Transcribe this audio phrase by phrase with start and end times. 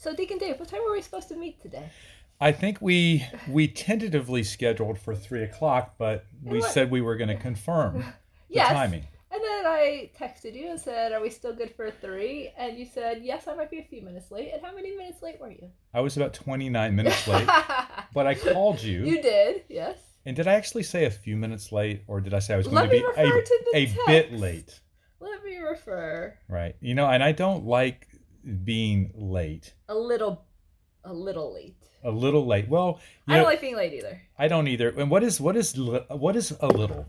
[0.00, 1.90] So, Deacon Dave, what time were we supposed to meet today?
[2.40, 7.28] I think we we tentatively scheduled for three o'clock, but we said we were going
[7.28, 8.04] to confirm the
[8.48, 8.70] Yes.
[8.70, 9.04] timing.
[9.30, 12.50] And then I texted you and said, Are we still good for three?
[12.56, 14.52] And you said, Yes, I might be a few minutes late.
[14.54, 15.68] And how many minutes late were you?
[15.92, 17.46] I was about 29 minutes late,
[18.14, 19.04] but I called you.
[19.04, 19.98] you did, yes.
[20.24, 22.66] And did I actually say a few minutes late, or did I say I was
[22.66, 24.80] going Let to be a, to a bit late?
[25.20, 26.74] Let me refer Right.
[26.80, 28.08] You know, and I don't like
[28.64, 29.74] being late.
[29.88, 30.44] a little,
[31.04, 31.76] a little late.
[32.02, 32.68] A little late.
[32.68, 34.22] Well, I don't like being late either.
[34.38, 34.88] I don't either.
[34.88, 37.06] And what is what is what is a little?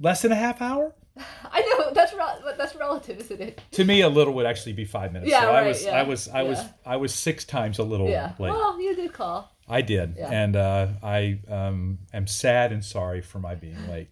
[0.00, 0.94] Less than a half hour?
[1.44, 2.14] I know that's
[2.56, 3.60] that's relative, isn't it?
[3.72, 5.30] To me, a little would actually be five minutes.
[5.30, 6.68] Yeah, so I was, yeah, I was, I was, yeah.
[6.86, 8.32] I was six times a little Yeah.
[8.38, 8.50] late.
[8.50, 9.52] Well, you did call.
[9.68, 10.30] I did, Yeah.
[10.30, 14.08] and uh, I um, am sad and sorry for my being late.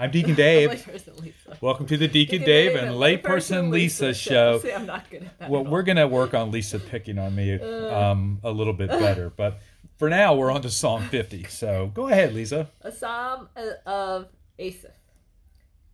[0.00, 0.70] I'm Deacon Dave.
[0.70, 1.56] Lisa.
[1.60, 4.60] Welcome to the Deacon, Deacon Dave and Layperson Layperson Lisa show.
[4.60, 5.50] See, I'm not good at that.
[5.50, 8.12] Well, we're gonna work on Lisa picking on me Uh.
[8.12, 9.58] um, a little bit better, but
[9.96, 11.44] for now we're on to Psalm 50.
[11.48, 12.70] So go ahead, Lisa.
[12.82, 13.48] A psalm
[13.86, 14.28] of
[14.60, 14.92] Asaph.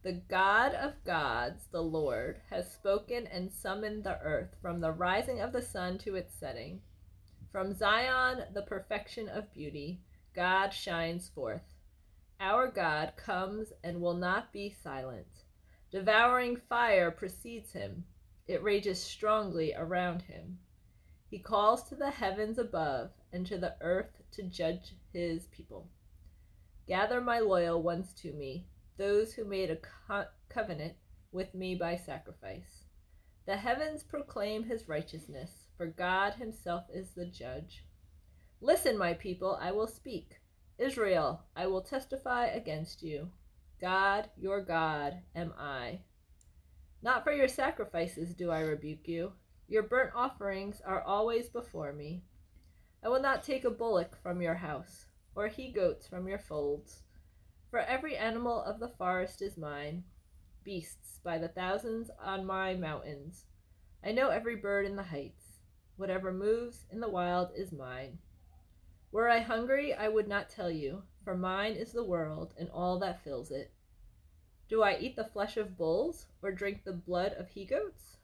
[0.03, 5.41] The God of gods, the Lord, has spoken and summoned the earth from the rising
[5.41, 6.83] of the sun to its setting.
[7.51, 10.01] From Zion, the perfection of beauty,
[10.35, 11.63] God shines forth.
[12.45, 15.45] Our God comes and will not be silent.
[15.91, 18.05] Devouring fire precedes him,
[18.47, 20.59] it rages strongly around him.
[21.31, 25.89] He calls to the heavens above and to the earth to judge his people.
[26.87, 28.67] Gather my loyal ones to me,
[28.99, 30.97] those who made a co- covenant
[31.33, 32.85] with me by sacrifice.
[33.47, 37.87] The heavens proclaim his righteousness, for God himself is the judge.
[38.61, 40.41] Listen, my people, I will speak.
[40.79, 43.31] Israel, I will testify against you.
[43.81, 46.01] God, your God, am I.
[47.03, 49.33] Not for your sacrifices do I rebuke you.
[49.69, 52.23] Your burnt offerings are always before me.
[53.05, 57.03] I will not take a bullock from your house, or he goats from your folds.
[57.71, 60.05] For every animal of the forest is mine,
[60.65, 63.45] beasts by the thousands on my mountains.
[64.03, 65.61] I know every bird in the heights.
[65.97, 68.19] Whatever moves in the wild is mine.
[69.15, 72.99] Were I hungry, I would not tell you, for mine is the world and all
[72.99, 73.71] that fills it.
[74.69, 78.17] Do I eat the flesh of bulls, or drink the blood of he goats?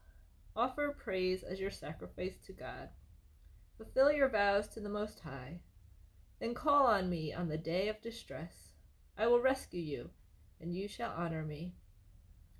[0.56, 2.88] Offer praise as your sacrifice to God.
[3.76, 5.60] Fulfill your vows to the Most High.
[6.40, 8.72] Then call on me on the day of distress.
[9.16, 10.10] I will rescue you,
[10.60, 11.72] and you shall honor me.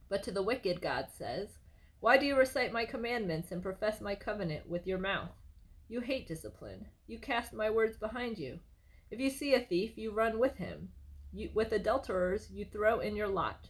[0.09, 1.59] But to the wicked, God says,
[1.99, 5.35] Why do you recite my commandments and profess my covenant with your mouth?
[5.91, 6.87] You hate discipline.
[7.09, 8.61] You cast my words behind you.
[9.11, 10.91] If you see a thief, you run with him.
[11.33, 13.69] You, with adulterers, you throw in your lot.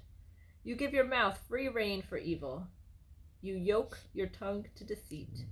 [0.62, 2.66] You give your mouth free rein for evil.
[3.40, 5.46] You yoke your tongue to deceit.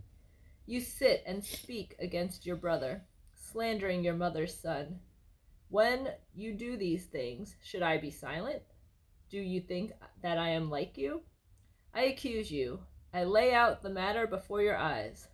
[0.66, 3.00] You sit and speak against your brother,
[3.50, 5.00] slandering your mother's son.
[5.70, 8.60] When you do these things, should I be silent?
[9.30, 11.22] Do you think that I am like you?
[11.94, 12.80] I accuse you.
[13.14, 15.28] I lay out the matter before your eyes.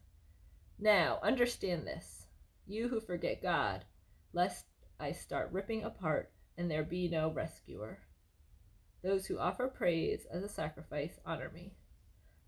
[0.85, 2.27] Now, understand this,
[2.67, 3.87] you who forget God,
[4.35, 4.67] lest
[5.01, 8.01] I start ripping apart and there be no rescuer.
[9.03, 11.73] Those who offer praise as a sacrifice honor me.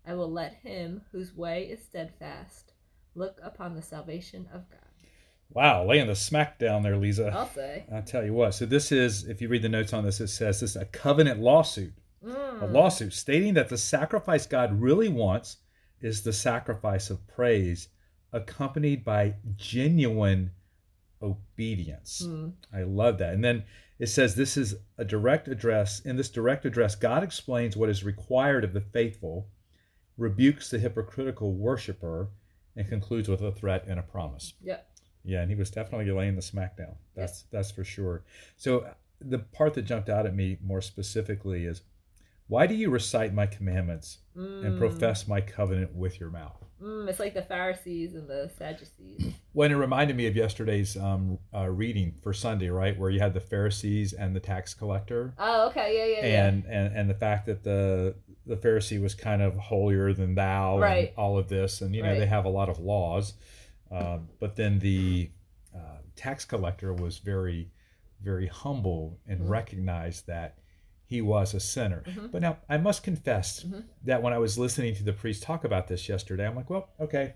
[0.05, 2.73] I will let him whose way is steadfast
[3.15, 4.81] look upon the salvation of God.
[5.49, 7.31] Wow, laying the smack down there, Lisa.
[7.33, 7.87] I'll say.
[7.91, 8.53] I'll tell you what.
[8.53, 10.85] So this is, if you read the notes on this, it says this is a
[10.85, 11.93] covenant lawsuit.
[12.23, 12.61] Mm.
[12.61, 15.57] A lawsuit stating that the sacrifice God really wants
[16.01, 17.87] is the sacrifice of praise,
[18.33, 20.51] accompanied by genuine
[21.21, 22.23] obedience.
[22.25, 22.53] Mm.
[22.73, 23.33] I love that.
[23.33, 23.63] And then
[23.99, 25.99] it says this is a direct address.
[26.01, 29.47] In this direct address, God explains what is required of the faithful,
[30.17, 32.29] rebukes the hypocritical worshiper,
[32.75, 34.53] and concludes with a threat and a promise.
[34.61, 34.79] Yeah.
[35.23, 36.95] Yeah, and he was definitely laying the smackdown.
[37.15, 38.23] That's that's for sure.
[38.55, 38.87] So
[39.19, 41.81] the part that jumped out at me more specifically is
[42.47, 44.77] why do you recite my commandments and Mm.
[44.77, 46.63] profess my covenant with your mouth?
[46.81, 49.33] Mm, it's like the Pharisees and the Sadducees.
[49.53, 53.33] When it reminded me of yesterday's um, uh, reading for Sunday, right, where you had
[53.33, 56.47] the Pharisees and the tax collector, Oh, okay, yeah, yeah, yeah.
[56.47, 58.15] and and and the fact that the
[58.45, 61.09] the Pharisee was kind of holier than thou, Right.
[61.09, 62.19] and all of this, and you know Right.
[62.19, 63.33] they have a lot of laws,
[63.91, 65.31] um, but then the
[65.75, 67.71] uh, tax collector was very,
[68.21, 69.49] very humble and Mhm.
[69.49, 70.57] recognized that
[71.07, 72.03] he was a sinner.
[72.05, 72.31] Mhm.
[72.31, 73.85] But now I must confess Mhm.
[74.03, 76.89] that when I was listening to the priest talk about this yesterday, I'm like, well,
[76.99, 77.35] okay.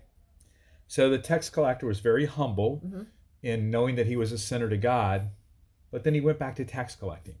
[0.86, 3.06] So the tax collector was very humble Mhm.
[3.42, 5.30] in knowing that he was a sinner to God,
[5.90, 7.38] but then he went back to tax collecting.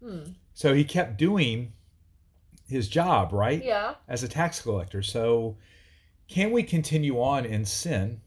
[0.00, 0.32] Hmm.
[0.52, 1.74] So he kept doing
[2.66, 3.62] his job, right?
[3.64, 3.94] Yeah.
[4.08, 5.02] As a tax collector.
[5.02, 5.58] So
[6.26, 8.20] can we continue on in sin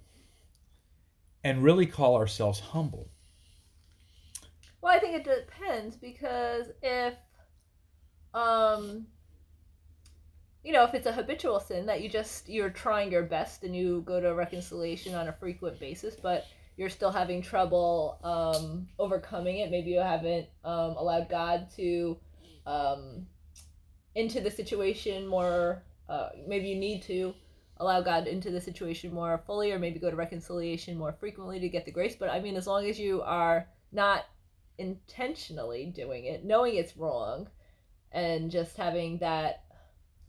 [1.44, 3.10] and really call ourselves humble?
[4.86, 7.16] Well, I think it depends because if,
[8.36, 9.08] um,
[10.64, 13.76] you know, if it's a habitual sin that you just you're trying your best and
[13.76, 16.46] you go to reconciliation on a frequent basis, but
[16.78, 19.72] you're still having trouble um, overcoming it.
[19.72, 22.18] Maybe you haven't um, allowed God to
[22.68, 23.26] um,
[24.14, 25.82] into the situation more.
[26.08, 27.34] Uh, maybe you need to
[27.78, 31.70] allow God into the situation more fully, or maybe go to reconciliation more frequently to
[31.70, 32.16] get the grace.
[32.16, 34.26] But I mean, as long as you are not
[34.78, 37.48] intentionally doing it, knowing it's wrong,
[38.12, 39.64] and just having that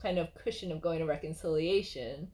[0.01, 2.27] kind of cushion of going to reconciliation,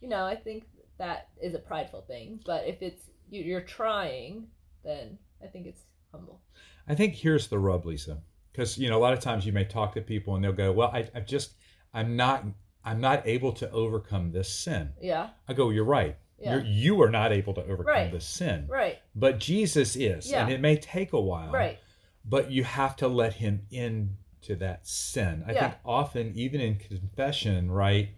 [0.00, 0.64] you know, I think
[0.98, 2.40] that is a prideful thing.
[2.44, 4.48] But if it's you're trying,
[4.84, 5.82] then I think it's
[6.12, 6.40] humble.
[6.88, 8.18] I think here's the rub, Lisa,
[8.52, 10.72] because you know a lot of times you may talk to people and they'll go,
[10.72, 11.52] "Well, I, I just
[11.94, 12.44] I'm not
[12.84, 15.30] I'm not able to overcome this sin." Yeah.
[15.48, 16.16] I go, "You're right.
[16.40, 16.54] Yeah.
[16.54, 18.10] You're, you are not able to overcome Right.
[18.12, 18.98] this sin, Right.
[19.14, 20.42] but Jesus is, Yeah.
[20.42, 21.78] and it may take a while, Right.
[22.24, 25.44] but you have to let Him into that sin.
[25.46, 25.60] I Yeah.
[25.60, 28.08] think often, even in confession, right,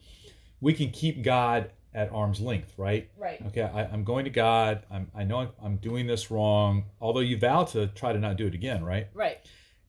[0.61, 3.11] we can keep God at arm's length, right?
[3.19, 3.43] Right.
[3.49, 4.87] Okay, I, I'm going to God.
[4.91, 6.85] I'm, I know I'm, I'm doing this wrong.
[7.01, 9.09] Although you vow to try to not do it again, right?
[9.13, 9.39] Right.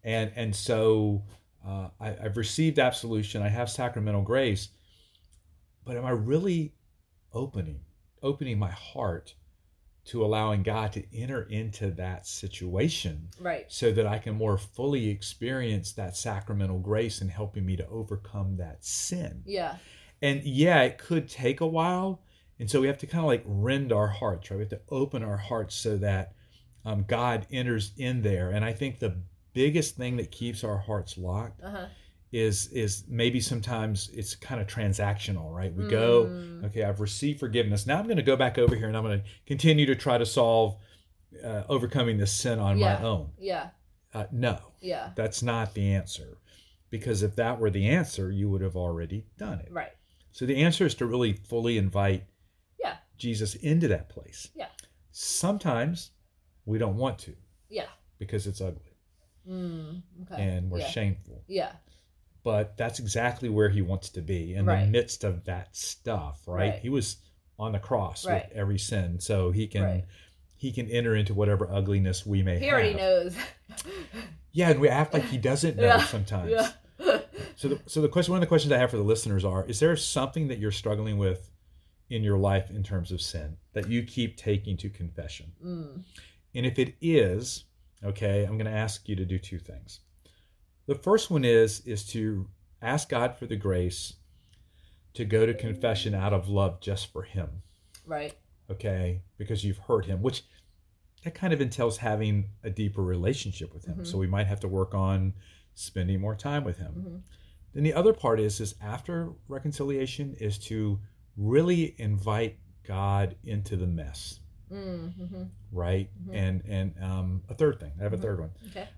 [0.03, 1.23] And and so
[1.65, 3.41] uh, I, I've received absolution.
[3.41, 4.67] I have sacramental grace,
[5.85, 6.73] but am I really
[7.31, 7.79] opening
[8.23, 9.35] opening my heart
[10.05, 13.65] to allowing God to enter into that situation Right.
[13.71, 18.57] so that I can more fully experience that sacramental grace and helping me to overcome
[18.57, 19.43] that sin?
[19.45, 19.77] Yeah.
[20.21, 22.21] and yeah, it could take a while.
[22.59, 24.57] And so we have to kind of like rend our hearts, right?
[24.57, 26.33] We have to open our hearts so that
[26.85, 28.49] um, God enters in there.
[28.51, 29.15] And I think the
[29.53, 31.85] biggest thing that keeps our hearts locked Uh huh.
[32.33, 35.71] Is is maybe sometimes it's kind of transactional, right?
[35.73, 36.65] We go, Mm.
[36.65, 37.85] okay, I've received forgiveness.
[37.85, 40.17] Now I'm going to go back over here and I'm going to continue to try
[40.17, 40.75] to solve
[41.43, 42.95] uh, overcoming this sin on Yeah.
[42.99, 43.31] my own.
[43.39, 43.69] Yeah.
[44.13, 45.11] Uh, no, Yeah.
[45.15, 46.37] that's not the answer.
[46.89, 49.71] Because if that were the answer, you would have already done it.
[49.71, 49.91] Right.
[50.31, 52.25] So the answer is to really fully invite
[52.79, 52.97] Yeah.
[53.17, 54.49] Jesus into that place.
[54.55, 54.69] Yeah.
[55.11, 56.11] Sometimes
[56.65, 57.35] we don't want to
[57.69, 57.89] Yeah.
[58.17, 58.97] because it's ugly
[59.47, 60.01] Mm.
[60.23, 60.41] Okay.
[60.41, 60.89] and we're yeah.
[60.89, 61.43] shameful.
[61.47, 61.73] Yeah.
[62.43, 64.83] But that's exactly where he wants to be in Right.
[64.85, 66.71] the midst of that stuff, right?
[66.71, 66.79] Right.
[66.79, 67.17] He was
[67.57, 68.47] on the cross Right.
[68.49, 70.03] with every sin, so he can
[70.57, 72.73] he can enter into whatever ugliness we may He have.
[72.73, 73.35] already knows.
[74.53, 76.03] Yeah, and we act like he doesn't know Yeah.
[76.05, 76.51] sometimes.
[76.51, 76.71] yeah.
[77.55, 79.65] So, the, so the question, one of the questions I have for the listeners are:
[79.65, 81.49] Is there something that you're struggling with
[82.09, 85.51] in your life in terms of sin that you keep taking to confession?
[85.63, 86.01] mm.
[86.55, 87.65] And if it is,
[88.03, 89.99] okay, I'm going to ask you to do two things.
[90.85, 92.47] The first one is is to
[92.81, 94.13] ask God for the grace
[95.13, 97.61] to go to confession out of love just for Him,
[98.05, 98.35] Right.
[98.69, 100.43] okay, because you've hurt Him, which
[101.23, 103.99] that kind of entails having a deeper relationship with Him.
[103.99, 104.07] Mhm.
[104.07, 105.33] So we might have to work on
[105.75, 106.91] spending more time with Him.
[106.93, 107.17] hmm
[107.73, 110.99] Then the other part is is after reconciliation is to
[111.37, 114.39] really invite God into the mess,
[114.71, 115.43] Mm-hmm.
[115.71, 116.09] right?
[116.27, 116.33] Mhm.
[116.35, 118.21] And and um, a third thing, I have a Mhm.
[118.21, 118.51] third one.
[118.67, 118.89] Okay.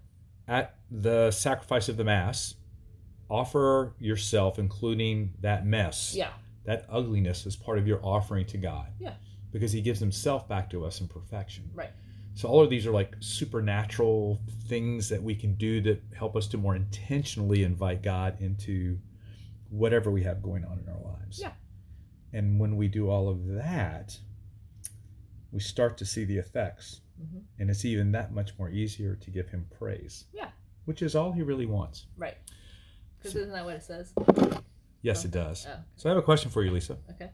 [0.47, 2.55] At the sacrifice of the mass,
[3.29, 6.31] offer yourself, including that mess, Yeah.
[6.65, 8.87] that ugliness, as part of your offering to God.
[8.99, 9.15] Yeah.
[9.51, 11.69] Because He gives Himself back to us in perfection.
[11.73, 11.91] Right.
[12.35, 16.47] So all of these are like supernatural things that we can do that help us
[16.49, 18.99] to more intentionally invite God into
[19.69, 21.39] whatever we have going on in our lives.
[21.39, 21.53] Yeah.
[22.33, 24.19] And when we do all of that,
[25.51, 27.01] we start to see the effects.
[27.19, 30.25] hmm And it's even that much more easier to give him praise.
[30.33, 30.49] Yeah.
[30.85, 32.07] Which is all he really wants.
[32.17, 32.37] Right.
[33.17, 34.13] Because So- isn't that what it says?
[35.01, 35.67] Yes, it does.
[35.69, 35.77] Oh.
[35.97, 36.97] So I have a question for you, Lisa.
[37.11, 37.29] Okay.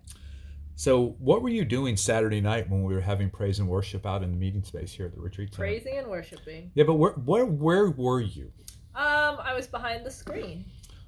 [0.75, 4.23] So what were you doing Saturday night when we were having praise and worship out
[4.23, 5.63] in the meeting space here at the retreat center?
[5.67, 6.71] Praising and worshiping.
[6.75, 8.51] Yeah, but where, where where were you?
[8.95, 10.65] Um, I was behind the screen.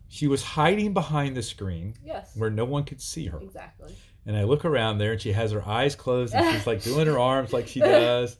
[0.09, 2.35] She was hiding behind the screen Yes.
[2.35, 3.39] where no one could see her.
[3.41, 3.95] Exactly.
[4.25, 7.07] And I look around there and she has her eyes closed and she's like doing
[7.07, 8.37] her arms like she does.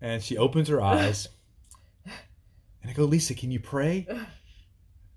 [0.00, 1.28] And she opens her eyes.
[2.06, 4.06] And I go, Lisa, can you pray?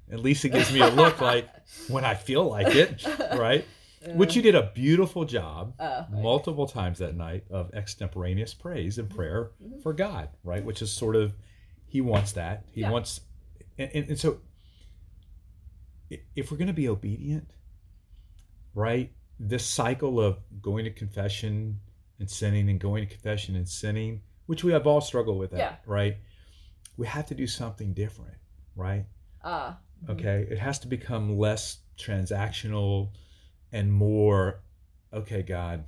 [0.09, 1.47] And Lisa gives me a look like
[1.87, 3.65] when I feel like it, right?
[4.15, 9.09] Which you did a beautiful job Oh, multiple times that night of extemporaneous praise and
[9.09, 9.81] prayer Mhm.
[9.81, 10.61] for God, right?
[10.65, 11.33] Which is sort of,
[11.85, 12.65] he wants that.
[12.73, 12.91] He Yeah.
[12.91, 13.21] wants,
[13.77, 14.41] and, and, and so
[16.35, 17.49] if we're going to be obedient,
[18.75, 19.11] right?
[19.45, 21.79] This cycle of going to confession
[22.19, 25.57] and sinning and going to confession and sinning, which we have all struggled with that,
[25.57, 25.75] Yeah.
[25.85, 26.17] right?
[26.95, 28.37] We have to do something different,
[28.75, 29.05] right?
[29.43, 29.79] Ah.
[30.05, 30.09] mhm.
[30.11, 30.47] Okay.
[30.49, 33.09] It has to become less transactional
[33.71, 34.61] and more
[35.11, 35.85] okay, God,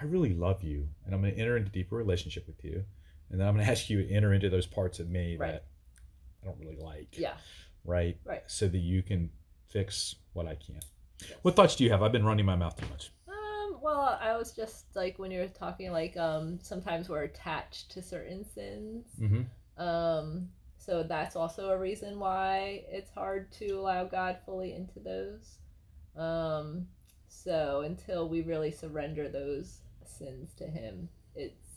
[0.00, 2.84] I really love you, and I'm going to enter into deeper relationship with you,
[3.30, 5.52] and then I'm going to ask you to enter into those parts of me Right.
[5.52, 5.66] that
[6.42, 7.36] I don't really like, Yeah.
[7.84, 8.18] right?
[8.24, 8.42] Right.
[8.46, 9.30] So that you can
[9.68, 10.84] fix what I can't.
[11.42, 12.02] What thoughts do you have?
[12.02, 13.12] I've been running my mouth too much.
[13.28, 17.90] Um, well, I was just like when you were talking, like um, sometimes we're attached
[17.92, 19.06] to certain sins.
[19.20, 19.82] Mm-hmm.
[19.82, 25.58] Um, so that's also a reason why it's hard to allow God fully into those.
[26.16, 26.86] Um,
[27.28, 31.68] so until we really surrender those sins to Him, it's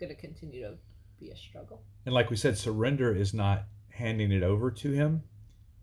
[0.00, 0.74] gonna continue to
[1.20, 1.82] be a struggle.
[2.04, 5.22] And like we said, surrender is not handing it over to Him.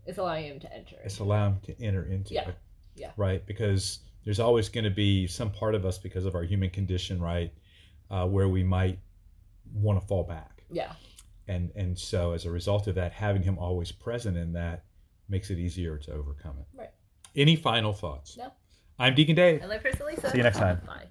[0.10, 0.96] It's allowing Him to enter.
[1.04, 2.50] It's allowing Him to enter into Yeah.
[2.50, 2.56] it.
[2.96, 3.12] Yeah.
[3.16, 3.46] Right.
[3.46, 7.22] Because there's always going to be some part of us because of our human condition,
[7.22, 7.54] right,
[8.12, 9.00] uh, where we might
[9.74, 10.64] want to fall back.
[10.72, 10.94] yeah.
[11.48, 14.84] and and so as a result of that having him always present in that
[15.30, 16.90] makes it easier to overcome it Right.
[17.36, 18.52] any final thoughts No.
[19.00, 20.82] i'm deacon dave And Layperson Lisa, so See you next time.
[20.86, 21.08] Bye.